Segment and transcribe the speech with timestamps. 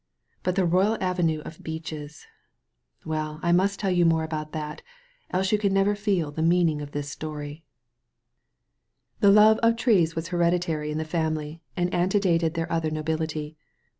[0.41, 2.25] But the royal avenue of beeches!
[3.05, 4.81] Well, I must tell you more about that,
[5.29, 7.63] else you can never feel the meaning of this story.
[9.19, 11.93] 39 THE VALLEY OP VISION The love of trees was hereditaiy in the family and
[11.93, 13.57] antedated their other nobility.